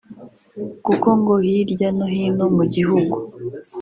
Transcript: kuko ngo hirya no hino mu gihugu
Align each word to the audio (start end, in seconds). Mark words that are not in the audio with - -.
kuko 0.85 1.07
ngo 1.19 1.35
hirya 1.47 1.89
no 1.97 2.05
hino 2.13 2.45
mu 2.55 2.63
gihugu 2.73 3.15